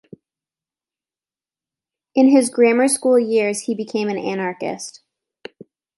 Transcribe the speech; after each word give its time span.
In 2.15 2.29
his 2.29 2.49
grammar-school 2.49 3.19
years 3.19 3.59
he 3.65 3.75
became 3.75 4.09
an 4.09 4.17
anarchist. 4.17 5.01